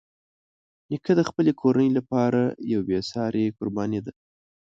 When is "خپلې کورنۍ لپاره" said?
1.29-2.41